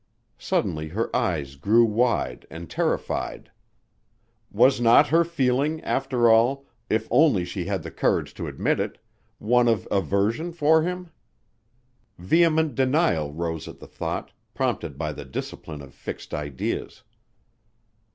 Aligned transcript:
Suddenly 0.39 0.87
her 0.87 1.15
eyes 1.15 1.55
grew 1.57 1.85
wide 1.85 2.47
and 2.49 2.67
terrified. 2.67 3.51
Was 4.49 4.81
not 4.81 5.09
her 5.09 5.23
feeling, 5.23 5.79
after 5.83 6.27
all, 6.27 6.65
if 6.89 7.07
only 7.11 7.45
she 7.45 7.65
had 7.65 7.83
the 7.83 7.91
courage 7.91 8.33
to 8.33 8.47
admit 8.47 8.79
it, 8.79 8.97
one 9.37 9.67
of 9.67 9.87
aversion 9.91 10.53
for 10.53 10.81
him? 10.81 11.11
Vehement 12.17 12.73
denial 12.73 13.31
rose 13.31 13.67
at 13.67 13.77
the 13.77 13.85
thought, 13.85 14.31
prompted 14.55 14.97
by 14.97 15.11
the 15.13 15.23
discipline 15.23 15.83
of 15.83 15.93
fixed 15.93 16.33
ideas. 16.33 17.03